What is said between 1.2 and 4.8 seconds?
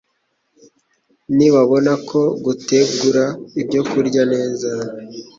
ntibabona ko gutegura ibyokurya neza